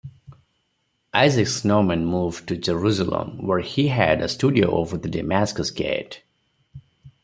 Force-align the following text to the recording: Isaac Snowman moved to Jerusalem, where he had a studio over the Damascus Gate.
Isaac 1.13 1.45
Snowman 1.45 2.07
moved 2.07 2.47
to 2.47 2.57
Jerusalem, 2.57 3.45
where 3.45 3.59
he 3.59 3.89
had 3.89 4.19
a 4.19 4.27
studio 4.27 4.71
over 4.71 4.97
the 4.97 5.07
Damascus 5.09 5.69
Gate. 5.69 6.23